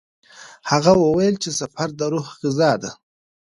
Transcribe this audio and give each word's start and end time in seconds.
هغه 0.71 0.91
وویل 1.03 1.35
چې 1.43 1.49
سفر 1.59 1.89
د 1.99 2.01
روح 2.13 2.27
غذا 2.41 2.71
ده. 2.83 2.91